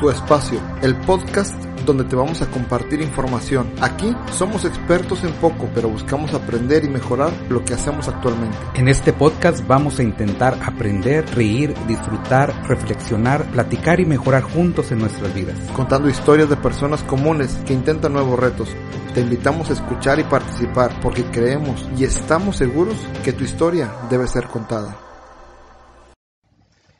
Tu 0.00 0.10
Espacio, 0.10 0.60
el 0.80 0.94
podcast 0.94 1.52
donde 1.84 2.04
te 2.04 2.14
vamos 2.14 2.40
a 2.40 2.46
compartir 2.46 3.00
información. 3.00 3.68
Aquí 3.80 4.14
somos 4.30 4.64
expertos 4.64 5.24
en 5.24 5.32
poco, 5.32 5.68
pero 5.74 5.88
buscamos 5.88 6.32
aprender 6.34 6.84
y 6.84 6.88
mejorar 6.88 7.32
lo 7.48 7.64
que 7.64 7.74
hacemos 7.74 8.06
actualmente. 8.06 8.56
En 8.74 8.86
este 8.86 9.12
podcast 9.12 9.66
vamos 9.66 9.98
a 9.98 10.04
intentar 10.04 10.56
aprender, 10.64 11.26
reír, 11.34 11.74
disfrutar, 11.88 12.54
reflexionar, 12.68 13.44
platicar 13.50 13.98
y 13.98 14.06
mejorar 14.06 14.42
juntos 14.42 14.92
en 14.92 15.00
nuestras 15.00 15.34
vidas. 15.34 15.56
Contando 15.74 16.08
historias 16.08 16.48
de 16.48 16.56
personas 16.56 17.02
comunes 17.02 17.58
que 17.66 17.72
intentan 17.72 18.12
nuevos 18.12 18.38
retos. 18.38 18.68
Te 19.14 19.20
invitamos 19.20 19.68
a 19.70 19.72
escuchar 19.72 20.20
y 20.20 20.24
participar 20.24 21.00
porque 21.02 21.24
creemos 21.24 21.88
y 21.96 22.04
estamos 22.04 22.56
seguros 22.56 22.94
que 23.24 23.32
tu 23.32 23.42
historia 23.42 23.90
debe 24.08 24.28
ser 24.28 24.46
contada. 24.46 24.96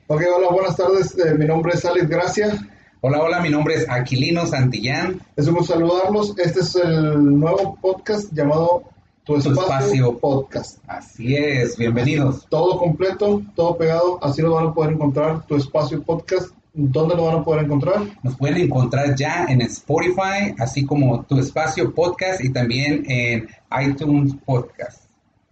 Ok, 0.08 0.22
hola, 0.34 0.48
buenas 0.50 0.76
tardes. 0.76 1.16
Eh, 1.16 1.34
mi 1.38 1.44
nombre 1.44 1.74
es 1.74 1.84
Alex 1.84 2.08
Gracia. 2.08 2.58
Hola, 3.00 3.22
hola, 3.22 3.40
mi 3.40 3.48
nombre 3.48 3.76
es 3.76 3.88
Aquilino 3.88 4.44
Santillán. 4.44 5.20
Es 5.36 5.46
un 5.46 5.54
gusto 5.54 5.74
saludarlos. 5.74 6.36
Este 6.36 6.58
es 6.58 6.74
el 6.74 7.38
nuevo 7.38 7.78
podcast 7.80 8.32
llamado 8.32 8.82
Tu 9.22 9.36
Espacio, 9.36 10.18
Podcast. 10.18 10.80
Así 10.88 11.36
es, 11.36 11.76
bienvenidos. 11.76 12.48
Todo 12.48 12.76
completo, 12.76 13.40
todo 13.54 13.78
pegado, 13.78 14.18
así 14.20 14.42
lo 14.42 14.54
van 14.54 14.66
a 14.66 14.74
poder 14.74 14.94
encontrar, 14.94 15.46
Tu 15.46 15.54
Espacio 15.54 16.02
Podcast. 16.02 16.52
¿Dónde 16.74 17.14
lo 17.14 17.26
van 17.26 17.36
a 17.36 17.44
poder 17.44 17.66
encontrar? 17.66 18.02
Nos 18.24 18.36
pueden 18.36 18.56
encontrar 18.56 19.14
ya 19.14 19.44
en 19.48 19.60
Spotify, 19.60 20.56
así 20.58 20.84
como 20.84 21.22
Tu 21.22 21.38
Espacio 21.38 21.94
Podcast 21.94 22.42
y 22.42 22.50
también 22.50 23.04
en 23.08 23.48
iTunes 23.80 24.34
Podcast. 24.44 25.04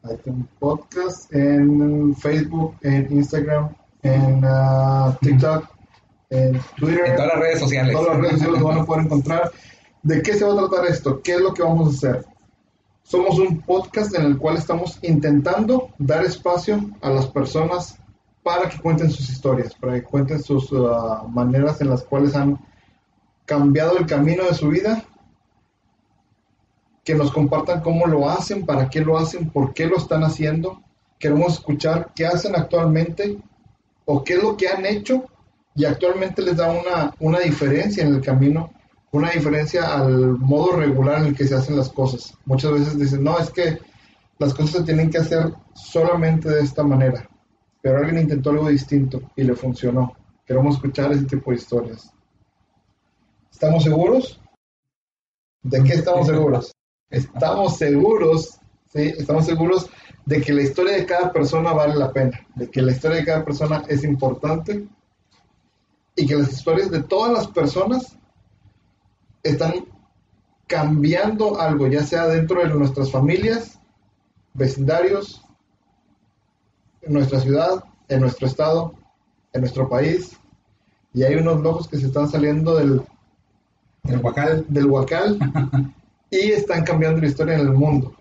iTunes 0.02 0.46
Podcast, 0.58 1.32
en 1.32 2.12
Facebook, 2.16 2.74
en 2.82 3.06
Instagram, 3.12 3.68
en 4.02 4.44
uh, 4.44 5.12
TikTok 5.20 5.75
en 6.30 6.60
Twitter, 6.76 7.06
en 7.06 7.16
todas 7.16 7.32
las 7.34 7.40
redes 7.40 7.60
sociales. 7.60 7.92
todas 7.92 8.08
las 8.08 8.16
redes 8.18 8.32
sociales 8.32 8.60
lo 8.60 8.68
van 8.68 8.78
a 8.78 8.84
poder 8.84 9.04
encontrar. 9.04 9.52
¿De 10.02 10.22
qué 10.22 10.34
se 10.34 10.44
va 10.44 10.52
a 10.52 10.68
tratar 10.68 10.86
esto? 10.86 11.20
¿Qué 11.22 11.34
es 11.34 11.40
lo 11.40 11.52
que 11.52 11.62
vamos 11.62 11.88
a 11.88 11.96
hacer? 11.96 12.24
Somos 13.02 13.38
un 13.38 13.60
podcast 13.62 14.14
en 14.16 14.24
el 14.24 14.38
cual 14.38 14.56
estamos 14.56 14.98
intentando 15.02 15.90
dar 15.98 16.24
espacio 16.24 16.90
a 17.00 17.10
las 17.10 17.26
personas 17.26 17.98
para 18.42 18.68
que 18.68 18.80
cuenten 18.80 19.10
sus 19.10 19.28
historias, 19.28 19.74
para 19.74 19.94
que 19.94 20.02
cuenten 20.02 20.42
sus 20.42 20.70
uh, 20.72 21.28
maneras 21.28 21.80
en 21.80 21.90
las 21.90 22.02
cuales 22.02 22.34
han 22.34 22.58
cambiado 23.44 23.98
el 23.98 24.06
camino 24.06 24.44
de 24.44 24.54
su 24.54 24.68
vida, 24.68 25.04
que 27.04 27.14
nos 27.14 27.30
compartan 27.30 27.80
cómo 27.80 28.06
lo 28.06 28.28
hacen, 28.28 28.66
para 28.66 28.88
qué 28.88 29.00
lo 29.00 29.16
hacen, 29.16 29.50
por 29.50 29.72
qué 29.72 29.86
lo 29.86 29.96
están 29.96 30.24
haciendo. 30.24 30.82
Queremos 31.18 31.54
escuchar 31.54 32.12
qué 32.14 32.26
hacen 32.26 32.56
actualmente 32.56 33.38
o 34.04 34.24
qué 34.24 34.34
es 34.34 34.42
lo 34.42 34.56
que 34.56 34.68
han 34.68 34.84
hecho 34.84 35.26
y 35.76 35.84
actualmente 35.84 36.42
les 36.42 36.56
da 36.56 36.70
una, 36.70 37.14
una 37.20 37.38
diferencia 37.40 38.02
en 38.02 38.14
el 38.14 38.22
camino, 38.22 38.72
una 39.12 39.30
diferencia 39.30 39.94
al 39.94 40.38
modo 40.38 40.72
regular 40.72 41.20
en 41.20 41.26
el 41.26 41.36
que 41.36 41.46
se 41.46 41.54
hacen 41.54 41.76
las 41.76 41.90
cosas. 41.90 42.34
Muchas 42.46 42.72
veces 42.72 42.98
dicen, 42.98 43.22
no, 43.22 43.38
es 43.38 43.50
que 43.50 43.78
las 44.38 44.54
cosas 44.54 44.70
se 44.70 44.82
tienen 44.84 45.10
que 45.10 45.18
hacer 45.18 45.52
solamente 45.74 46.48
de 46.48 46.62
esta 46.62 46.82
manera, 46.82 47.28
pero 47.82 47.98
alguien 47.98 48.22
intentó 48.22 48.50
algo 48.50 48.68
distinto 48.68 49.20
y 49.36 49.44
le 49.44 49.54
funcionó. 49.54 50.16
Queremos 50.46 50.76
escuchar 50.76 51.12
ese 51.12 51.24
tipo 51.24 51.50
de 51.50 51.58
historias. 51.58 52.10
¿Estamos 53.52 53.84
seguros? 53.84 54.40
¿De 55.62 55.82
qué 55.82 55.94
estamos 55.94 56.26
seguros? 56.26 56.74
Estamos 57.10 57.76
seguros, 57.76 58.58
sí, 58.92 59.12
estamos 59.18 59.44
seguros 59.44 59.90
de 60.24 60.40
que 60.40 60.52
la 60.52 60.62
historia 60.62 60.96
de 60.96 61.06
cada 61.06 61.32
persona 61.32 61.72
vale 61.72 61.94
la 61.96 62.12
pena, 62.12 62.46
de 62.54 62.70
que 62.70 62.80
la 62.80 62.92
historia 62.92 63.18
de 63.18 63.24
cada 63.24 63.44
persona 63.44 63.82
es 63.88 64.04
importante 64.04 64.88
y 66.16 66.26
que 66.26 66.34
las 66.34 66.52
historias 66.52 66.90
de 66.90 67.02
todas 67.02 67.32
las 67.32 67.46
personas 67.48 68.16
están 69.42 69.86
cambiando 70.66 71.60
algo, 71.60 71.86
ya 71.86 72.02
sea 72.02 72.26
dentro 72.26 72.60
de 72.60 72.74
nuestras 72.74 73.10
familias, 73.10 73.78
vecindarios, 74.54 75.42
en 77.02 77.12
nuestra 77.12 77.40
ciudad, 77.40 77.84
en 78.08 78.20
nuestro 78.20 78.46
estado, 78.46 78.94
en 79.52 79.60
nuestro 79.60 79.88
país. 79.88 80.36
Y 81.12 81.22
hay 81.22 81.36
unos 81.36 81.60
locos 81.60 81.88
que 81.88 81.98
se 81.98 82.06
están 82.06 82.28
saliendo 82.28 82.76
del, 82.76 83.02
del 84.02 84.18
huacal, 84.18 84.64
del 84.68 84.86
huacal 84.86 85.38
y 86.30 86.50
están 86.50 86.84
cambiando 86.84 87.20
la 87.20 87.28
historia 87.28 87.54
en 87.54 87.60
el 87.60 87.72
mundo. 87.72 88.14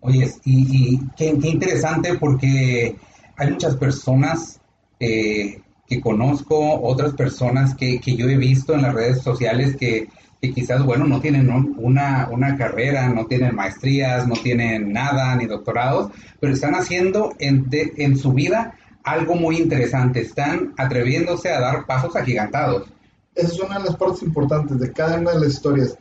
Oye, 0.00 0.32
y, 0.44 0.98
qué, 1.16 1.28
interesante 1.28 2.16
porque 2.18 2.96
hay 3.36 3.50
muchas 3.50 3.76
personas 3.76 4.60
eh, 5.00 5.62
que 5.88 6.00
conozco, 6.00 6.80
otras 6.82 7.14
personas 7.14 7.74
que, 7.74 8.00
que 8.00 8.16
yo 8.16 8.28
he 8.28 8.36
visto 8.36 8.74
en 8.74 8.82
las 8.82 8.94
redes 8.94 9.22
sociales 9.22 9.76
que, 9.76 10.08
que 10.40 10.52
quizás, 10.52 10.84
bueno, 10.84 11.06
no 11.06 11.20
tienen 11.20 11.50
una, 11.78 12.28
una, 12.30 12.56
carrera, 12.56 13.08
no 13.08 13.26
tienen 13.26 13.54
maestrías, 13.54 14.26
no 14.26 14.34
tienen 14.34 14.92
nada, 14.92 15.34
ni 15.36 15.46
doctorados, 15.46 16.10
pero 16.40 16.52
están 16.52 16.74
haciendo 16.74 17.34
en, 17.38 17.68
en 17.70 18.16
su 18.16 18.32
vida 18.32 18.74
algo 19.04 19.36
muy 19.36 19.58
interesante, 19.58 20.20
están 20.20 20.74
atreviéndose 20.76 21.50
a 21.50 21.60
dar 21.60 21.86
pasos 21.86 22.16
agigantados. 22.16 22.88
Esa 23.34 23.48
es 23.48 23.60
una 23.60 23.78
de 23.78 23.84
las 23.84 23.96
partes 23.96 24.22
importantes 24.22 24.78
de 24.78 24.92
cada 24.92 25.18
una 25.18 25.32
de 25.32 25.40
las 25.40 25.54
historias. 25.54 25.96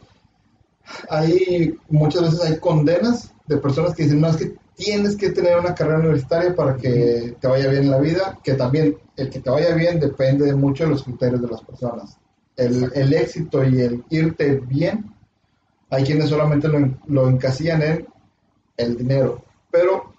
Hay 1.09 1.75
muchas 1.89 2.23
veces 2.23 2.41
hay 2.41 2.59
condenas 2.59 3.33
de 3.47 3.57
personas 3.57 3.93
que 3.93 4.03
dicen, 4.03 4.21
no, 4.21 4.29
es 4.29 4.37
que 4.37 4.55
tienes 4.75 5.15
que 5.15 5.31
tener 5.31 5.57
una 5.57 5.73
carrera 5.73 5.99
universitaria 5.99 6.55
para 6.55 6.75
que 6.75 7.35
te 7.39 7.47
vaya 7.47 7.69
bien 7.69 7.83
en 7.83 7.91
la 7.91 7.99
vida, 7.99 8.39
que 8.43 8.53
también 8.53 8.97
el 9.15 9.29
que 9.29 9.39
te 9.39 9.49
vaya 9.49 9.73
bien 9.73 9.99
depende 9.99 10.53
mucho 10.53 10.83
de 10.83 10.91
los 10.91 11.03
criterios 11.03 11.41
de 11.41 11.47
las 11.47 11.61
personas. 11.61 12.17
El, 12.55 12.91
el 12.93 13.13
éxito 13.13 13.63
y 13.63 13.81
el 13.81 14.03
irte 14.09 14.55
bien, 14.55 15.13
hay 15.89 16.03
quienes 16.03 16.29
solamente 16.29 16.67
lo, 16.67 16.97
lo 17.07 17.29
encasillan 17.29 17.81
en 17.81 18.07
el 18.77 18.97
dinero, 18.97 19.43
pero 19.71 20.13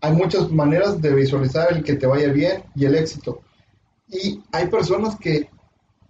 hay 0.00 0.12
muchas 0.12 0.50
maneras 0.50 1.00
de 1.00 1.14
visualizar 1.14 1.72
el 1.72 1.82
que 1.82 1.94
te 1.94 2.06
vaya 2.06 2.28
bien 2.28 2.64
y 2.74 2.84
el 2.84 2.94
éxito. 2.94 3.40
Y 4.08 4.42
hay 4.52 4.68
personas 4.68 5.16
que 5.16 5.48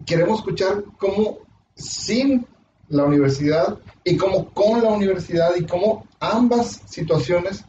queremos 0.04 0.40
escuchar 0.40 0.84
cómo 0.98 1.38
sin 1.74 2.46
la 2.88 3.04
universidad 3.04 3.78
y 4.04 4.16
cómo 4.16 4.50
con 4.52 4.82
la 4.82 4.90
universidad 4.90 5.56
y 5.56 5.64
cómo 5.64 6.06
ambas 6.20 6.82
situaciones 6.86 7.64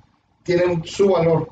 tienen 0.47 0.84
su 0.85 1.09
valor. 1.09 1.52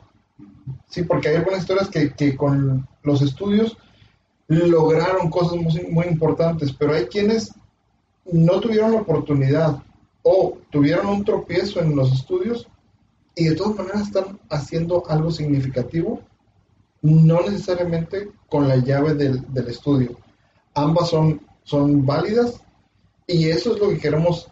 Sí, 0.87 1.03
porque 1.03 1.27
hay 1.27 1.35
algunas 1.35 1.59
historias 1.59 1.89
que, 1.89 2.13
que 2.13 2.35
con 2.35 2.87
los 3.03 3.21
estudios 3.21 3.77
lograron 4.47 5.29
cosas 5.29 5.57
muy, 5.57 5.87
muy, 5.91 6.05
importantes, 6.07 6.71
pero 6.71 6.93
hay 6.93 7.05
quienes 7.05 7.53
no 8.31 8.59
tuvieron 8.61 8.93
la 8.93 9.01
oportunidad 9.01 9.83
o 10.23 10.57
tuvieron 10.71 11.07
un 11.07 11.25
tropiezo 11.25 11.81
en 11.81 11.95
los 11.95 12.11
estudios 12.13 12.67
y 13.35 13.45
de 13.45 13.55
todas 13.55 13.75
maneras 13.75 14.03
están 14.03 14.39
haciendo 14.49 15.03
algo 15.09 15.29
significativo, 15.29 16.21
no 17.01 17.41
necesariamente 17.41 18.31
con 18.49 18.67
la 18.67 18.77
llave 18.77 19.13
del, 19.13 19.41
del 19.53 19.67
estudio. 19.67 20.17
Ambas 20.73 21.09
son, 21.09 21.41
son 21.63 22.05
válidas 22.05 22.61
y 23.27 23.49
eso 23.49 23.73
es 23.73 23.81
lo 23.81 23.89
que 23.89 23.99
queremos 23.99 24.49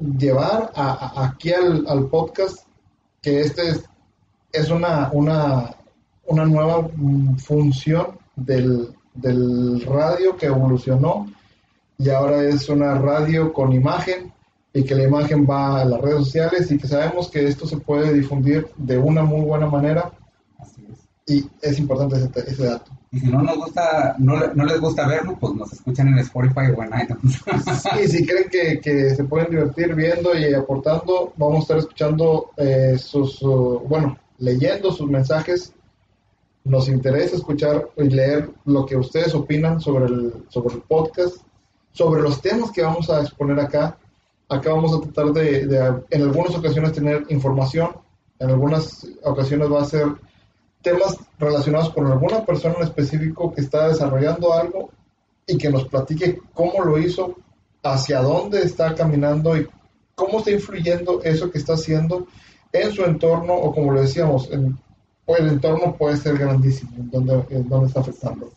llevar 0.00 0.72
aquí 0.74 1.52
al 1.52 2.08
podcast 2.08 2.66
que 3.22 3.40
este 3.40 3.68
es, 3.68 3.84
es 4.52 4.68
una, 4.70 5.10
una, 5.12 5.70
una, 6.26 6.44
nueva 6.44 6.88
función 7.38 8.18
del, 8.34 8.92
del 9.14 9.80
radio 9.86 10.36
que 10.36 10.46
evolucionó 10.46 11.32
y 11.98 12.10
ahora 12.10 12.42
es 12.42 12.68
una 12.68 12.94
radio 12.94 13.52
con 13.52 13.72
imagen 13.72 14.32
y 14.74 14.84
que 14.84 14.94
la 14.94 15.04
imagen 15.04 15.46
va 15.48 15.80
a 15.80 15.84
las 15.84 16.00
redes 16.00 16.24
sociales 16.24 16.70
y 16.72 16.78
que 16.78 16.88
sabemos 16.88 17.30
que 17.30 17.46
esto 17.46 17.66
se 17.66 17.76
puede 17.76 18.12
difundir 18.12 18.66
de 18.76 18.98
una 18.98 19.22
muy 19.22 19.42
buena 19.42 19.66
manera. 19.66 20.10
Y 21.26 21.46
es 21.60 21.78
importante 21.78 22.16
ese, 22.16 22.30
ese 22.50 22.64
dato. 22.64 22.90
Y 23.12 23.20
si 23.20 23.26
no 23.26 23.42
nos 23.42 23.56
gusta, 23.58 24.16
no, 24.18 24.40
no, 24.54 24.64
les 24.64 24.80
gusta 24.80 25.06
verlo, 25.06 25.36
pues 25.38 25.54
nos 25.54 25.70
escuchan 25.70 26.08
en 26.08 26.18
Spotify 26.20 26.72
o 26.74 26.82
en 26.82 26.90
iTunes. 27.02 27.42
sí, 27.82 28.08
si 28.08 28.26
creen 28.26 28.48
que, 28.50 28.80
que, 28.80 29.14
se 29.14 29.24
pueden 29.24 29.50
divertir 29.50 29.94
viendo 29.94 30.34
y 30.34 30.54
aportando, 30.54 31.30
vamos 31.36 31.58
a 31.58 31.60
estar 31.60 31.78
escuchando 31.78 32.50
eh, 32.56 32.96
sus, 32.98 33.40
bueno, 33.40 34.16
leyendo 34.38 34.90
sus 34.92 35.10
mensajes. 35.10 35.74
Nos 36.64 36.88
interesa 36.88 37.36
escuchar 37.36 37.90
y 37.98 38.04
leer 38.04 38.48
lo 38.64 38.86
que 38.86 38.96
ustedes 38.96 39.34
opinan 39.34 39.78
sobre 39.78 40.06
el, 40.06 40.32
sobre 40.48 40.76
el 40.76 40.80
podcast, 40.80 41.36
sobre 41.92 42.22
los 42.22 42.40
temas 42.40 42.70
que 42.70 42.82
vamos 42.82 43.10
a 43.10 43.20
exponer 43.20 43.60
acá. 43.60 43.98
Acá 44.48 44.72
vamos 44.72 44.94
a 44.94 45.00
tratar 45.00 45.34
de 45.34 46.02
en 46.08 46.22
algunas 46.22 46.54
ocasiones 46.54 46.92
tener 46.92 47.26
información, 47.28 47.90
en 48.38 48.48
algunas 48.48 49.06
ocasiones 49.22 49.70
va 49.70 49.82
a 49.82 49.86
ser 49.86 50.06
temas 50.82 51.16
relacionados 51.38 51.90
con 51.90 52.06
alguna 52.06 52.44
persona 52.44 52.76
en 52.78 52.84
específico 52.84 53.52
que 53.52 53.60
está 53.60 53.88
desarrollando 53.88 54.52
algo 54.52 54.90
y 55.46 55.56
que 55.56 55.70
nos 55.70 55.86
platique 55.86 56.38
cómo 56.54 56.84
lo 56.84 56.98
hizo, 56.98 57.36
hacia 57.82 58.20
dónde 58.20 58.62
está 58.62 58.94
caminando 58.94 59.56
y 59.56 59.66
cómo 60.14 60.38
está 60.38 60.50
influyendo 60.50 61.20
eso 61.22 61.50
que 61.50 61.58
está 61.58 61.74
haciendo 61.74 62.26
en 62.72 62.92
su 62.92 63.04
entorno 63.04 63.54
o 63.54 63.74
como 63.74 63.92
lo 63.92 64.00
decíamos, 64.00 64.50
en, 64.50 64.78
el 65.26 65.48
entorno 65.48 65.96
puede 65.96 66.16
ser 66.16 66.36
grandísimo, 66.36 66.90
en 66.96 67.10
donde, 67.10 67.44
en 67.50 67.84
está 67.84 68.00
afectando. 68.00 68.52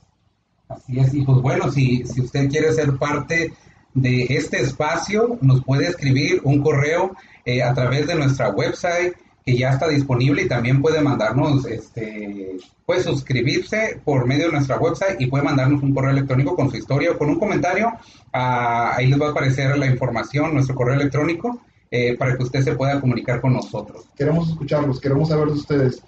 Así 0.67 0.99
es, 0.99 1.13
y 1.13 1.21
pues 1.21 1.37
bueno, 1.41 1.71
si, 1.71 2.05
si 2.05 2.21
usted 2.21 2.49
quiere 2.49 2.73
ser 2.73 2.97
parte 2.97 3.53
de 3.93 4.25
este 4.29 4.61
espacio, 4.61 5.37
nos 5.41 5.63
puede 5.63 5.87
escribir 5.87 6.41
un 6.43 6.61
correo 6.61 7.15
eh, 7.45 7.63
a 7.63 7.73
través 7.73 8.07
de 8.07 8.15
nuestra 8.15 8.49
website 8.49 9.15
que 9.45 9.55
ya 9.55 9.69
está 9.69 9.87
disponible 9.87 10.41
y 10.41 10.47
también 10.47 10.81
puede 10.81 11.01
mandarnos, 11.01 11.67
este, 11.67 12.57
puede 12.83 13.03
suscribirse 13.03 14.01
por 14.03 14.25
medio 14.25 14.47
de 14.47 14.53
nuestra 14.53 14.79
website 14.79 15.21
y 15.21 15.27
puede 15.27 15.43
mandarnos 15.43 15.83
un 15.83 15.93
correo 15.93 16.09
electrónico 16.09 16.55
con 16.55 16.71
su 16.71 16.77
historia 16.77 17.11
o 17.11 17.17
con 17.17 17.29
un 17.29 17.37
comentario. 17.37 17.93
Ah, 18.33 18.95
ahí 18.95 19.05
les 19.05 19.21
va 19.21 19.27
a 19.27 19.31
aparecer 19.31 19.77
la 19.77 19.85
información, 19.85 20.51
nuestro 20.51 20.73
correo 20.73 20.95
electrónico, 20.95 21.61
eh, 21.91 22.17
para 22.17 22.35
que 22.35 22.41
usted 22.41 22.63
se 22.63 22.75
pueda 22.75 22.99
comunicar 22.99 23.39
con 23.39 23.53
nosotros. 23.53 24.09
Queremos 24.15 24.49
escucharlos, 24.49 24.99
queremos 24.99 25.29
saber 25.29 25.47
de 25.47 25.53
ustedes. 25.53 26.01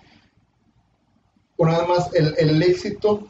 Una 1.58 1.78
vez 1.78 1.88
más, 1.88 2.14
el, 2.16 2.34
el 2.40 2.64
éxito 2.64 3.28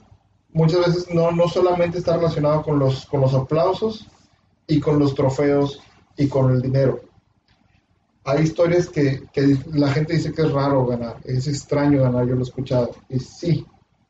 muchas 0.53 0.85
veces 0.85 1.13
no, 1.13 1.31
no 1.31 1.49
solamente 1.49 1.97
está 1.97 2.15
relacionado 2.15 2.63
con 2.63 2.79
los, 2.79 3.05
con 3.07 3.19
los 3.19 3.33
aplausos 3.33 4.07
y 4.67 4.79
con 4.79 4.99
los 4.99 5.15
trofeos 5.15 5.81
y 6.15 6.29
con 6.29 6.53
el 6.53 6.61
dinero 6.61 7.06
hay 8.27 8.43
historias 8.43 8.89
que, 8.89 9.23
la 9.71 9.89
gente 9.89 10.13
dice 10.13 10.33
que 10.33 10.41
es 10.41 10.51
raro 10.51 10.85
ganar, 10.85 11.15
es 11.23 11.47
extraño 11.47 12.01
ganar, 12.01 12.27
yo 12.27 12.35
lo 12.35 12.41
he 12.41 12.43
escuchado. 12.43 12.91
Y 13.07 13.19
sí, 13.19 13.65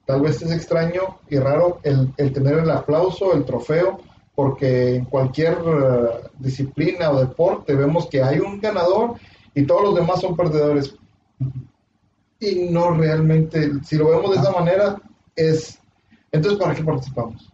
tal 0.07 0.21
vez 0.21 0.41
es 0.41 0.51
extraño 0.51 1.19
y 1.29 1.37
raro 1.37 1.79
el, 1.83 2.11
tener 2.15 2.57
el 2.57 2.71
aplauso, 2.71 3.33
el 3.33 3.45
trofeo, 3.45 3.99
porque 4.33 4.95
en 4.95 5.05
cualquier 5.05 5.53
eh, 5.53 6.29
disciplina 6.39 7.11
o 7.11 7.19
deporte 7.19 7.75
vemos 7.75 8.07
que 8.07 8.23
hay 8.23 8.39
un 8.39 8.59
ganador 8.59 9.17
y 9.53 9.67
todos 9.67 9.83
los 9.83 9.95
demás 9.95 10.19
son 10.19 10.35
perdedores. 10.35 10.95
Y 12.39 12.69
no 12.71 12.95
realmente, 12.95 13.71
si 13.83 13.97
lo 13.97 14.09
vemos 14.09 14.31
de 14.31 14.37
esa 14.37 14.51
manera, 14.51 14.99
es... 15.35 15.77
Entonces, 16.31 16.59
¿para 16.59 16.73
qué 16.73 16.83
participamos? 16.83 17.53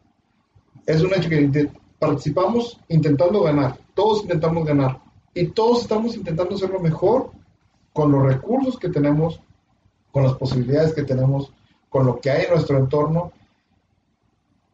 Es 0.85 1.01
un 1.01 1.13
hecho 1.13 1.27
que 1.27 1.69
participamos 1.99 2.79
intentando 2.87 3.43
ganar, 3.43 3.77
todos 3.93 4.21
intentamos 4.21 4.65
ganar, 4.65 5.02
y 5.33 5.47
todos 5.47 5.81
estamos 5.81 6.15
intentando 6.15 6.55
hacerlo 6.55 6.79
mejor 6.79 7.31
con 7.91 8.11
los 8.11 8.23
recursos 8.23 8.77
que 8.77 8.89
tenemos, 8.89 9.39
con 10.11 10.23
las 10.23 10.33
posibilidades 10.33 10.93
que 10.93 11.03
tenemos, 11.03 11.51
con 11.89 12.05
lo 12.05 12.19
que 12.19 12.31
hay 12.31 12.45
en 12.45 12.51
nuestro 12.51 12.77
entorno. 12.77 13.31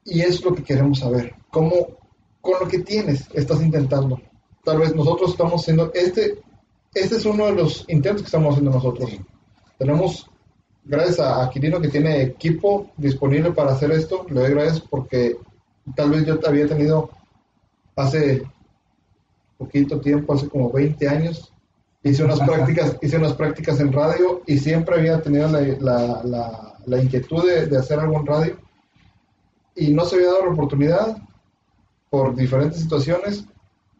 Y 0.05 0.21
es 0.21 0.43
lo 0.43 0.53
que 0.55 0.63
queremos 0.63 0.99
saber. 0.99 1.35
¿Cómo, 1.51 1.71
con 2.41 2.59
lo 2.59 2.67
que 2.67 2.79
tienes, 2.79 3.27
estás 3.33 3.61
intentando? 3.61 4.19
Tal 4.63 4.79
vez 4.79 4.95
nosotros 4.95 5.31
estamos 5.31 5.61
haciendo, 5.61 5.91
este, 5.93 6.39
este 6.93 7.15
es 7.15 7.25
uno 7.25 7.45
de 7.45 7.53
los 7.53 7.85
intentos 7.87 8.23
que 8.23 8.27
estamos 8.27 8.51
haciendo 8.51 8.71
nosotros. 8.71 9.11
Tenemos, 9.77 10.29
gracias 10.83 11.19
a 11.19 11.43
Aquilino 11.43 11.79
que 11.79 11.87
tiene 11.89 12.21
equipo 12.21 12.89
disponible 12.97 13.51
para 13.51 13.73
hacer 13.73 13.91
esto, 13.91 14.25
le 14.29 14.41
doy 14.41 14.51
gracias 14.51 14.81
porque 14.81 15.37
tal 15.95 16.11
vez 16.11 16.25
yo 16.25 16.39
había 16.45 16.67
tenido 16.67 17.09
hace 17.95 18.43
poquito 19.59 19.99
tiempo, 19.99 20.33
hace 20.33 20.47
como 20.47 20.71
20 20.71 21.07
años, 21.07 21.51
hice 22.01 22.23
unas 22.23 22.39
prácticas, 22.39 22.95
hice 23.01 23.17
unas 23.17 23.33
prácticas 23.33 23.79
en 23.81 23.91
radio 23.91 24.41
y 24.47 24.57
siempre 24.57 24.95
había 24.95 25.21
tenido 25.21 25.49
la, 25.49 25.61
la, 26.23 26.77
la, 26.85 27.03
inquietud 27.03 27.43
de, 27.45 27.77
hacer 27.77 27.99
algo 27.99 28.19
en 28.19 28.25
radio. 28.25 28.57
Y 29.75 29.91
no 29.91 30.05
se 30.05 30.15
había 30.15 30.29
dado 30.29 30.45
la 30.45 30.53
oportunidad 30.53 31.17
por 32.09 32.35
diferentes 32.35 32.79
situaciones. 32.79 33.45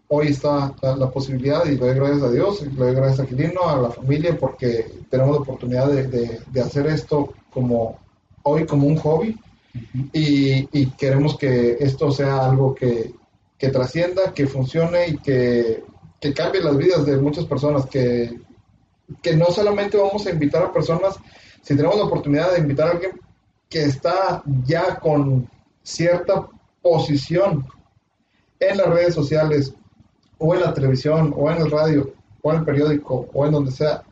Hoy 0.08 0.28
está 0.28 0.74
la, 0.82 1.12
posibilidad 1.12 1.66
y 1.66 1.72
le 1.72 1.78
doy 1.78 1.94
gracias 1.94 2.24
a 2.24 2.32
Dios, 2.32 2.62
le 2.62 2.70
doy 2.70 2.96
gracias 2.96 3.20
a 3.20 3.26
Quilino, 3.28 3.62
a 3.68 3.82
la 3.82 3.92
familia, 3.92 4.36
porque 4.40 4.92
tenemos 5.10 5.36
la 5.36 5.42
oportunidad 5.42 5.88
de, 5.90 6.40
de, 6.48 6.62
hacer 6.62 6.88
esto 6.88 7.34
como 7.52 8.00
hoy 8.44 8.66
como 8.66 8.88
un 8.88 8.96
hobby. 8.96 9.38
Y, 10.14 10.68
y, 10.72 10.88
queremos 10.98 11.38
que 11.38 11.78
esto 11.80 12.10
sea 12.10 12.44
algo 12.44 12.74
que, 12.74 13.14
que 13.60 13.70
trascienda, 13.70 14.34
que 14.34 14.48
funcione 14.48 15.10
y 15.10 15.18
que, 15.18 15.84
cambie 16.36 16.64
las 16.64 16.78
vidas 16.78 17.06
de 17.06 17.18
muchas 17.18 17.46
personas, 17.46 17.86
que, 17.86 18.40
que 19.22 19.36
no 19.36 19.48
solamente 19.48 19.98
vamos 19.98 20.26
a 20.26 20.32
invitar 20.32 20.64
a 20.64 20.74
personas, 20.74 21.18
si 21.62 21.76
tenemos 21.76 21.98
la 21.98 22.06
oportunidad 22.06 22.54
de 22.54 22.60
invitar 22.60 22.88
a 22.88 22.92
alguien 22.92 23.20
que 23.70 23.84
está 23.84 24.42
ya 24.66 24.96
con 25.00 25.48
cierta 25.84 26.48
posición 26.82 27.68
en 28.60 28.78
las 28.78 28.88
redes 28.88 29.14
sociales 29.14 29.74
o 30.38 30.56
en 30.56 30.62
la 30.62 30.74
televisión 30.74 31.34
o 31.38 31.52
en 31.52 31.58
el 31.58 31.70
radio 31.70 32.14
o 32.42 32.52
en 32.52 32.60
el 32.60 32.66
periódico 32.66 33.30
o 33.34 33.46
en 33.46 33.52
donde 33.52 33.72
sea, 33.72 34.04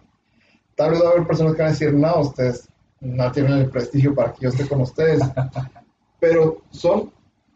tal 0.76 0.92
vez 0.92 1.02
va 1.02 1.08
a 1.08 1.12
haber 1.12 1.28
personas 1.28 1.56
que 1.56 1.62
van 1.62 1.70
a 1.70 1.74
decir, 1.74 1.94
no, 1.94 2.20
ustedes 2.20 2.68
no 3.00 3.32
tienen 3.32 3.54
el 3.54 3.70
prestigio 3.70 4.14
para 4.14 4.34
que 4.34 4.42
yo 4.42 4.50
esté 4.50 4.68
con 4.68 4.82
ustedes, 4.82 5.22
pero 6.20 6.62
son 6.70 7.12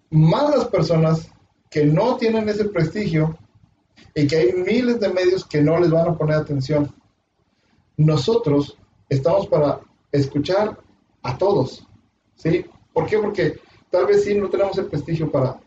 más 0.10 0.56
las 0.56 0.66
personas 0.66 1.30
que 1.72 1.86
no 1.86 2.18
tienen 2.18 2.48
ese 2.50 2.66
prestigio 2.66 3.38
y 4.14 4.28
que 4.28 4.36
hay 4.36 4.54
miles 4.54 5.00
de 5.00 5.08
medios 5.08 5.46
que 5.46 5.62
no 5.62 5.80
les 5.80 5.90
van 5.90 6.10
a 6.10 6.18
poner 6.18 6.36
atención. 6.36 6.94
Nosotros 7.96 8.78
estamos 9.08 9.48
para 9.48 9.80
escuchar 10.12 10.78
a 11.24 11.38
todos, 11.38 11.88
¿sí? 12.36 12.66
¿Por 12.94 13.06
qué? 13.06 13.18
Porque 13.20 13.58
tal 13.90 14.06
vez 14.06 14.26
sí 14.26 14.36
no 14.36 14.50
tenemos 14.50 14.78
el 14.78 14.88
prestigio 14.88 15.32
para, 15.32 15.62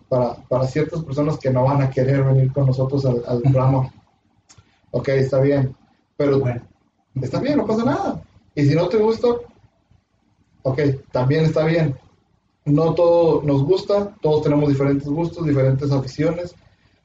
para, 0.47 0.67
ciertas 0.67 1.03
personas 1.03 1.39
que 1.39 1.51
no 1.51 1.65
van 1.65 1.81
a 1.81 1.91
querer 1.91 2.23
venir 2.23 2.53
con 2.53 2.67
nosotros 2.67 3.07
al, 3.07 3.25
al 3.27 3.41
programa. 3.41 3.91
Ok, 4.91 5.09
está 5.09 5.41
bien, 5.41 5.75
pero 6.19 6.39
bueno. 6.39 6.61
está 7.23 7.41
bien, 7.41 7.57
no 7.57 7.67
pasa 7.67 7.85
nada. 7.85 8.23
Y 8.55 8.67
si 8.67 8.75
no 8.75 8.89
te 8.89 8.99
gusta, 8.99 9.29
ok, 10.63 10.81
también 11.11 11.47
está 11.47 11.65
bien 11.65 11.97
no 12.65 12.95
todo 12.95 13.43
nos 13.43 13.63
gusta, 13.63 14.15
todos 14.21 14.43
tenemos 14.43 14.69
diferentes 14.69 15.09
gustos, 15.09 15.47
diferentes 15.47 15.91
aficiones, 15.93 16.55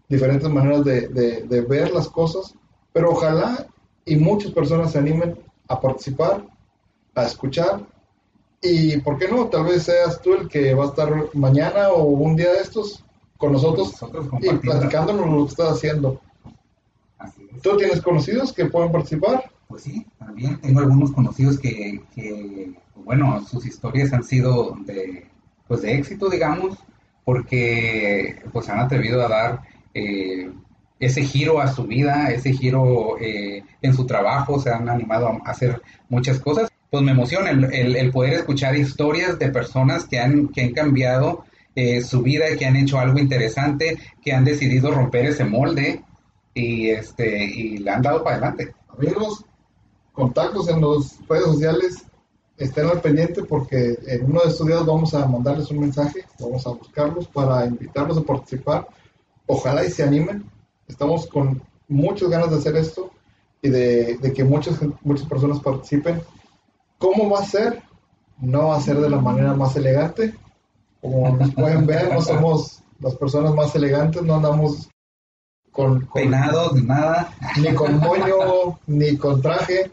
diferentes 0.08 0.50
maneras 0.50 0.84
de, 0.86 1.66
ver 1.68 1.92
las 1.92 2.08
cosas, 2.08 2.56
pero 2.94 3.12
ojalá 3.12 3.68
y 4.06 4.16
muchas 4.16 4.52
personas 4.52 4.92
se 4.92 5.00
animen 5.00 5.38
a 5.68 5.80
participar, 5.80 6.46
a 7.14 7.24
escuchar 7.26 7.86
y, 8.62 8.98
¿por 8.98 9.18
qué 9.18 9.28
no? 9.28 9.48
Tal 9.48 9.66
vez 9.66 9.84
seas 9.84 10.22
tú 10.22 10.34
el 10.34 10.48
que 10.48 10.74
va 10.74 10.86
a 10.86 10.90
estar 10.90 11.30
mañana 11.34 11.90
o 11.90 12.04
un 12.04 12.36
día 12.36 12.52
de 12.54 12.62
estos 12.62 13.04
con 13.38 13.54
nosotros, 13.54 13.94
y 14.42 14.50
platicándonos 14.58 15.30
lo 15.30 15.46
que 15.46 15.52
estás 15.52 15.72
haciendo. 15.78 16.20
¿Tú 17.62 17.78
tienes 17.78 18.02
conocidos 18.02 18.52
que 18.52 18.66
pueden 18.66 18.92
participar? 18.92 19.50
Pues 19.68 19.84
sí, 19.84 20.06
también 20.18 20.60
tengo 20.60 20.80
algunos 20.80 21.12
conocidos 21.12 21.58
que, 21.58 22.02
que 22.14 22.74
bueno, 22.96 23.46
sus 23.46 23.66
historias 23.66 24.12
han 24.12 24.24
sido 24.24 24.76
de 24.86 25.29
pues 25.70 25.84
de 25.84 25.94
éxito, 25.94 26.30
digamos, 26.30 26.78
porque 27.24 28.42
pues 28.52 28.68
han 28.70 28.80
atrevido 28.80 29.24
a 29.24 29.30
dar 29.30 29.62
eh, 29.94 30.52
ese 31.00 31.24
giro 31.24 31.62
a 31.62 31.68
su 31.68 31.86
vida, 31.86 32.32
ese 32.32 32.54
giro 32.54 33.20
eh, 33.22 33.64
en 33.84 33.94
su 33.94 34.08
trabajo, 34.08 34.60
se 34.60 34.72
han 34.72 34.90
animado 34.90 35.28
a 35.28 35.50
hacer 35.50 35.80
muchas 36.10 36.40
cosas. 36.40 36.72
Pues 36.90 37.04
me 37.04 37.12
emociona 37.12 37.52
el, 37.52 38.12
poder 38.12 38.34
escuchar 38.34 38.76
historias 38.76 39.38
de 39.38 39.50
personas 39.50 40.06
que 40.06 40.20
han, 40.20 40.48
que 40.48 40.64
han 40.64 40.74
cambiado 40.74 41.46
eh, 41.76 42.02
su 42.02 42.24
vida, 42.24 42.46
que 42.58 42.66
han 42.66 42.76
hecho 42.76 42.98
algo 42.98 43.20
interesante, 43.20 44.00
que 44.24 44.34
han 44.34 44.44
decidido 44.44 44.90
romper 44.90 45.28
ese 45.28 45.46
molde 45.46 46.02
y, 46.56 46.90
este, 46.90 47.46
y 47.46 47.78
le 47.78 47.92
han 47.92 48.02
dado 48.02 48.24
para 48.24 48.38
adelante. 48.38 48.74
Amigos, 48.98 49.46
contactos 50.14 50.68
en 50.68 50.82
las 50.82 51.20
redes 51.30 51.46
sociales, 51.46 52.06
estén 52.60 52.88
al 52.88 53.02
pendiente 53.02 53.44
porque 53.44 53.98
en 54.06 54.26
uno 54.26 54.42
de 54.42 54.50
estos 54.50 54.68
días 54.68 54.86
vamos 54.86 55.14
a 55.14 55.26
mandarles 55.26 55.72
un 55.72 55.80
mensaje, 55.80 56.26
vamos 56.40 56.68
a 56.68 56.72
buscarlos 56.72 57.28
para 57.30 57.66
invitarlos 57.66 58.18
a 58.18 58.22
participar. 58.22 58.88
Ojalá 59.48 59.86
y 59.86 59.90
se 59.90 60.04
animen. 60.04 60.44
Estamos 60.88 61.26
con 61.28 61.62
muchas 61.88 62.30
ganas 62.30 62.52
de 62.52 62.58
hacer 62.58 62.76
esto 62.76 63.12
y 63.62 63.70
de, 63.70 64.34
que 64.36 64.44
muchas, 64.44 64.78
muchas 65.02 65.28
personas 65.28 65.60
participen. 65.62 66.22
¿Cómo 66.98 67.30
va 67.30 67.40
a 67.40 67.46
ser? 67.46 67.82
No 68.40 68.68
va 68.68 68.78
a 68.78 68.82
ser 68.82 69.00
de 69.00 69.10
la 69.10 69.20
manera 69.20 69.54
más 69.54 69.76
elegante. 69.78 70.36
Como 71.02 71.38
pueden 71.56 71.86
ver, 71.86 72.14
no 72.14 72.22
somos 72.22 72.84
las 73.00 73.16
personas 73.16 73.56
más 73.56 73.74
elegantes, 73.74 74.22
no 74.22 74.36
andamos 74.36 74.90
con, 75.72 76.02
con 76.02 76.14
peinados 76.14 76.74
ni 76.74 76.82
nada, 76.82 77.34
ni 77.58 77.74
con 77.74 77.98
moño, 78.00 78.78
ni 78.86 79.16
con 79.16 79.42
traje 79.42 79.92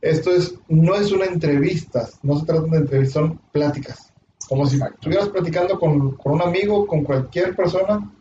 esto 0.00 0.30
es, 0.30 0.54
no 0.68 0.94
es 0.94 1.10
una 1.10 1.26
entrevista, 1.26 2.08
no 2.22 2.38
se 2.38 2.46
trata 2.46 2.66
de 2.66 2.76
entrevistas, 2.78 3.14
son 3.14 3.40
pláticas. 3.52 4.12
Como 4.48 4.66
si 4.66 4.78
estuvieras 4.80 5.28
platicando 5.28 5.78
con, 5.78 6.16
un 6.22 6.42
amigo, 6.42 6.86
con 6.86 7.02
cualquier 7.02 7.56
persona, 7.56 8.12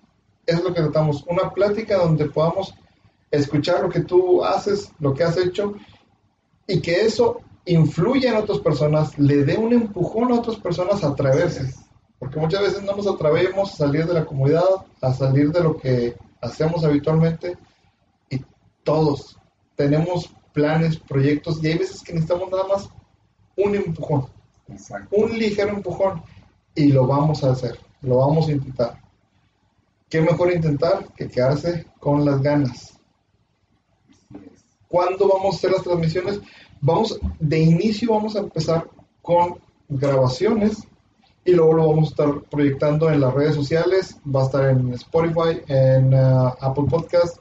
es 0.45 0.63
lo 0.63 0.73
que 0.73 0.81
tratamos, 0.81 1.23
una 1.27 1.51
plática 1.51 1.97
donde 1.97 2.25
podamos 2.25 2.73
escuchar 3.29 3.81
lo 3.81 3.89
que 3.89 4.01
tú 4.01 4.43
haces, 4.43 4.91
lo 4.99 5.13
que 5.13 5.23
has 5.23 5.37
hecho, 5.37 5.73
y 6.67 6.79
que 6.81 7.01
eso 7.01 7.41
influya 7.65 8.31
en 8.31 8.37
otras 8.37 8.59
personas, 8.59 9.17
le 9.19 9.43
dé 9.43 9.57
un 9.57 9.73
empujón 9.73 10.31
a 10.31 10.39
otras 10.39 10.57
personas 10.57 11.03
a 11.03 11.09
atreverse. 11.09 11.73
Porque 12.17 12.39
muchas 12.39 12.61
veces 12.61 12.83
no 12.83 12.95
nos 12.95 13.07
atrevemos 13.07 13.73
a 13.73 13.77
salir 13.77 14.05
de 14.05 14.13
la 14.13 14.25
comunidad, 14.25 14.63
a 15.01 15.13
salir 15.13 15.51
de 15.51 15.61
lo 15.61 15.77
que 15.77 16.15
hacemos 16.41 16.83
habitualmente, 16.83 17.57
y 18.29 18.41
todos 18.83 19.37
tenemos 19.75 20.33
planes, 20.55 20.97
proyectos, 20.97 21.61
y 21.61 21.67
hay 21.67 21.77
veces 21.77 22.01
que 22.01 22.13
necesitamos 22.13 22.49
nada 22.49 22.65
más 22.67 22.89
un 23.57 23.75
empujón, 23.75 24.27
un 25.11 25.37
ligero 25.37 25.69
empujón. 25.69 26.23
y 26.73 26.87
lo 26.91 27.05
vamos 27.05 27.43
a 27.43 27.51
hacer, 27.51 27.77
lo 28.01 28.17
vamos 28.17 28.47
a 28.47 28.51
intentar. 28.53 29.01
¿Qué 30.09 30.21
mejor 30.21 30.51
intentar 30.51 31.07
que 31.13 31.27
quedarse 31.27 31.85
con 31.99 32.25
las 32.25 32.41
ganas? 32.41 32.99
¿Cuándo 34.87 35.27
vamos 35.27 35.55
a 35.55 35.57
hacer 35.57 35.71
las 35.71 35.83
transmisiones? 35.83 36.39
Vamos, 36.81 37.19
de 37.39 37.59
inicio 37.59 38.11
vamos 38.11 38.35
a 38.35 38.39
empezar 38.39 38.89
con 39.21 39.59
grabaciones 39.89 40.87
y 41.43 41.51
luego 41.51 41.73
lo 41.73 41.89
vamos 41.89 42.07
a 42.07 42.11
estar 42.11 42.41
proyectando 42.49 43.09
en 43.09 43.21
las 43.21 43.33
redes 43.33 43.55
sociales, 43.55 44.17
va 44.33 44.41
a 44.41 44.45
estar 44.45 44.69
en 44.69 44.93
Spotify, 44.93 45.61
en 45.67 46.13
uh, 46.13 46.53
Apple 46.59 46.85
Podcast 46.89 47.39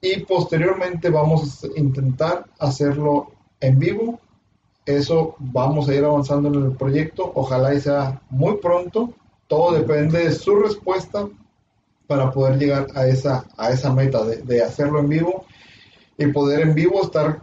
y 0.00 0.20
posteriormente 0.20 1.10
vamos 1.10 1.64
a 1.64 1.78
intentar 1.78 2.46
hacerlo 2.58 3.32
en 3.60 3.78
vivo. 3.78 4.20
Eso 4.86 5.36
vamos 5.38 5.88
a 5.88 5.94
ir 5.94 6.04
avanzando 6.04 6.48
en 6.48 6.64
el 6.66 6.72
proyecto, 6.72 7.30
ojalá 7.34 7.74
y 7.74 7.80
sea 7.80 8.20
muy 8.30 8.56
pronto, 8.56 9.12
todo 9.46 9.72
depende 9.72 10.24
de 10.24 10.32
su 10.32 10.56
respuesta 10.56 11.28
para 12.06 12.30
poder 12.30 12.58
llegar 12.58 12.86
a 12.94 13.06
esa, 13.06 13.44
a 13.56 13.70
esa 13.70 13.92
meta 13.92 14.24
de, 14.24 14.38
de 14.38 14.62
hacerlo 14.62 15.00
en 15.00 15.08
vivo 15.08 15.44
y 16.16 16.26
poder 16.26 16.60
en 16.60 16.74
vivo 16.74 17.02
estar 17.02 17.42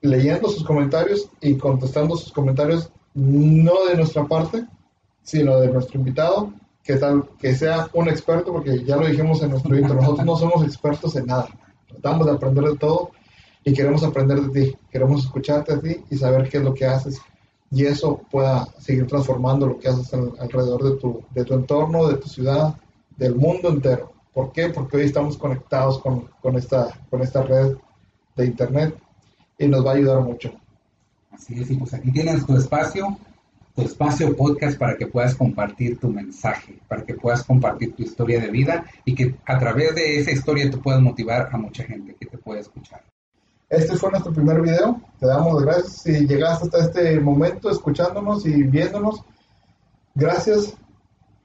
leyendo 0.00 0.48
sus 0.48 0.64
comentarios 0.64 1.30
y 1.40 1.56
contestando 1.56 2.16
sus 2.16 2.32
comentarios 2.32 2.90
no 3.14 3.86
de 3.86 3.96
nuestra 3.96 4.24
parte, 4.24 4.64
sino 5.22 5.58
de 5.60 5.68
nuestro 5.68 5.98
invitado, 5.98 6.52
que 6.82 6.96
tal 6.96 7.28
que 7.38 7.54
sea 7.54 7.88
un 7.92 8.08
experto, 8.08 8.52
porque 8.52 8.84
ya 8.84 8.96
lo 8.96 9.06
dijimos 9.06 9.42
en 9.42 9.50
nuestro 9.50 9.76
intro, 9.76 9.94
nosotros 9.94 10.24
no 10.24 10.36
somos 10.36 10.64
expertos 10.64 11.16
en 11.16 11.26
nada, 11.26 11.48
tratamos 11.88 12.26
de 12.26 12.32
aprender 12.32 12.64
de 12.64 12.76
todo 12.76 13.10
y 13.64 13.72
queremos 13.72 14.02
aprender 14.04 14.40
de 14.40 14.48
ti, 14.64 14.76
queremos 14.90 15.24
escucharte 15.24 15.74
a 15.74 15.80
ti 15.80 15.96
y 16.10 16.16
saber 16.16 16.48
qué 16.48 16.58
es 16.58 16.64
lo 16.64 16.74
que 16.74 16.86
haces 16.86 17.20
y 17.70 17.84
eso 17.84 18.20
pueda 18.30 18.66
seguir 18.78 19.06
transformando 19.06 19.66
lo 19.66 19.78
que 19.78 19.88
haces 19.88 20.12
alrededor 20.14 20.82
de 20.82 20.96
tu, 20.98 21.22
de 21.30 21.44
tu 21.44 21.54
entorno, 21.54 22.08
de 22.08 22.16
tu 22.16 22.28
ciudad, 22.28 22.74
del 23.16 23.34
mundo 23.34 23.68
entero. 23.68 24.12
¿Por 24.32 24.52
qué? 24.52 24.70
Porque 24.70 24.96
hoy 24.96 25.02
estamos 25.04 25.36
conectados 25.36 25.98
con, 25.98 26.28
con, 26.40 26.56
esta, 26.56 26.88
con 27.10 27.20
esta 27.22 27.42
red 27.42 27.76
de 28.36 28.46
internet 28.46 28.96
y 29.58 29.66
nos 29.66 29.84
va 29.84 29.92
a 29.92 29.94
ayudar 29.94 30.20
mucho. 30.20 30.52
Así 31.30 31.60
es, 31.60 31.70
y 31.70 31.76
pues 31.76 31.92
aquí 31.92 32.10
tienes 32.10 32.46
tu 32.46 32.56
espacio, 32.56 33.18
tu 33.78 33.84
espacio 33.84 34.34
podcast 34.34 34.76
para 34.76 34.96
que 34.96 35.06
puedas 35.06 35.36
compartir 35.36 36.00
tu 36.00 36.08
mensaje, 36.08 36.80
para 36.88 37.04
que 37.04 37.14
puedas 37.14 37.44
compartir 37.44 37.94
tu 37.94 38.02
historia 38.02 38.40
de 38.40 38.50
vida 38.50 38.84
y 39.04 39.14
que 39.14 39.36
a 39.46 39.56
través 39.56 39.94
de 39.94 40.18
esa 40.18 40.32
historia 40.32 40.68
tú 40.68 40.82
puedas 40.82 41.00
motivar 41.00 41.48
a 41.52 41.56
mucha 41.56 41.84
gente 41.84 42.16
que 42.18 42.26
te 42.26 42.38
pueda 42.38 42.58
escuchar. 42.58 43.04
Este 43.68 43.94
fue 43.94 44.10
nuestro 44.10 44.32
primer 44.32 44.60
video. 44.62 45.00
Te 45.20 45.26
damos 45.26 45.62
gracias 45.62 45.92
si 45.92 46.26
llegaste 46.26 46.64
hasta 46.64 46.86
este 46.86 47.20
momento 47.20 47.70
escuchándonos 47.70 48.44
y 48.46 48.64
viéndonos. 48.64 49.22
Gracias. 50.12 50.74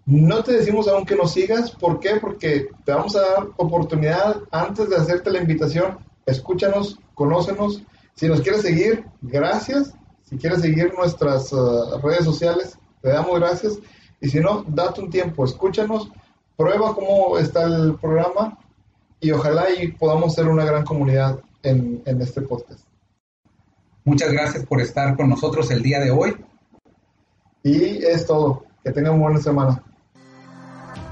No 0.07 0.43
te 0.43 0.53
decimos 0.53 0.87
aún 0.87 1.05
que 1.05 1.15
nos 1.15 1.33
sigas. 1.33 1.69
¿Por 1.69 1.99
qué? 1.99 2.15
Porque 2.19 2.67
te 2.83 2.91
vamos 2.91 3.15
a 3.15 3.21
dar 3.21 3.47
oportunidad 3.57 4.37
antes 4.49 4.89
de 4.89 4.95
hacerte 4.95 5.29
la 5.29 5.39
invitación. 5.39 5.99
Escúchanos, 6.25 6.99
conócenos. 7.13 7.83
Si 8.15 8.27
nos 8.27 8.41
quieres 8.41 8.63
seguir, 8.63 9.05
gracias. 9.21 9.93
Si 10.33 10.39
quieres 10.39 10.61
seguir 10.61 10.91
nuestras 10.97 11.53
uh, 11.53 11.99
redes 12.01 12.25
sociales, 12.25 12.75
te 13.03 13.09
damos 13.09 13.39
gracias. 13.39 13.77
Y 14.19 14.29
si 14.29 14.39
no, 14.39 14.65
date 14.67 14.99
un 15.01 15.11
tiempo, 15.11 15.45
escúchanos, 15.45 16.09
prueba 16.57 16.95
cómo 16.95 17.37
está 17.37 17.65
el 17.65 17.93
programa 18.01 18.57
y 19.19 19.29
ojalá 19.29 19.65
y 19.69 19.91
podamos 19.91 20.33
ser 20.33 20.47
una 20.47 20.65
gran 20.65 20.85
comunidad 20.85 21.39
en, 21.61 22.01
en 22.07 22.19
este 22.19 22.41
podcast. 22.41 22.81
Muchas 24.05 24.31
gracias 24.31 24.65
por 24.65 24.81
estar 24.81 25.15
con 25.15 25.29
nosotros 25.29 25.69
el 25.69 25.83
día 25.83 25.99
de 25.99 26.09
hoy. 26.09 26.35
Y 27.61 28.03
es 28.03 28.25
todo. 28.25 28.65
Que 28.83 28.91
tengan 28.91 29.19
buena 29.19 29.39
semana. 29.39 29.83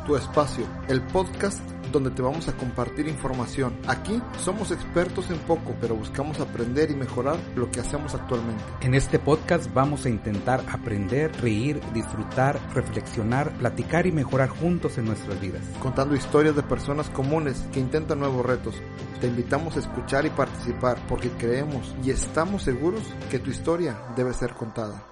Tu 0.08 0.16
espacio, 0.16 0.66
el 0.88 1.00
podcast 1.00 1.62
donde 1.92 2.12
te 2.12 2.22
vamos 2.22 2.48
a 2.48 2.54
compartir 2.54 3.08
información. 3.08 3.76
Aquí 3.88 4.22
somos 4.40 4.72
expertos 4.72 5.30
en 5.30 5.38
poco, 5.40 5.76
pero 5.80 5.96
buscamos 5.96 6.40
aprender 6.40 6.92
y 6.92 6.96
mejorar 6.96 7.38
lo 7.56 7.70
que 7.72 7.80
hacemos 7.80 8.14
actualmente. 8.16 8.64
En 8.82 8.94
este 8.94 9.20
podcast 9.20 9.72
vamos 9.74 10.06
a 10.06 10.10
intentar 10.10 10.64
aprender, 10.72 11.32
reír, 11.42 11.82
disfrutar, 11.94 12.60
reflexionar, 12.74 13.52
platicar 13.58 14.08
y 14.08 14.12
mejorar 14.12 14.50
juntos 14.50 14.98
en 14.98 15.06
nuestras 15.06 15.40
vidas. 15.42 15.64
Contando 15.80 16.16
historias 16.16 16.56
de 16.56 16.64
personas 16.64 17.10
comunes 17.10 17.68
que 17.72 17.80
intentan 17.80 18.20
nuevos 18.20 18.46
retos. 18.46 18.76
Te 19.20 19.28
invitamos 19.28 19.76
a 19.76 19.80
escuchar 19.80 20.26
y 20.26 20.30
participar 20.30 20.98
porque 21.08 21.30
creemos 21.30 21.96
y 22.04 22.12
estamos 22.12 22.64
seguros 22.64 23.04
que 23.30 23.40
tu 23.40 23.52
historia 23.52 23.98
debe 24.16 24.34
ser 24.34 24.54
contada. 24.54 25.11